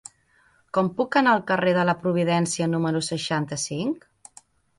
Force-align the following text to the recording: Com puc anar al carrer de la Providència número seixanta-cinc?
Com 0.77 0.87
puc 1.01 1.17
anar 1.21 1.35
al 1.37 1.43
carrer 1.51 1.73
de 1.79 1.83
la 1.89 1.95
Providència 2.05 2.69
número 2.73 3.03
seixanta-cinc? 3.11 4.11